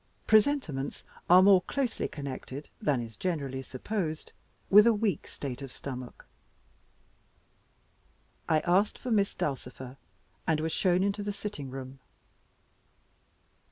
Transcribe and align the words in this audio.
Presentiments 0.25 1.03
are 1.29 1.43
more 1.43 1.61
closely 1.61 2.07
connected 2.07 2.69
than 2.81 3.01
is 3.01 3.15
generally 3.15 3.61
supposed 3.61 4.31
with 4.67 4.87
a 4.87 4.93
weak 4.95 5.27
state 5.27 5.61
of 5.61 5.71
stomach. 5.71 6.25
I 8.49 8.61
asked 8.61 8.97
for 8.97 9.11
Miss 9.11 9.35
Dulcifer, 9.35 9.97
and 10.47 10.59
was 10.59 10.71
shown 10.71 11.03
into 11.03 11.21
the 11.21 11.31
sitting 11.31 11.69
room. 11.69 11.99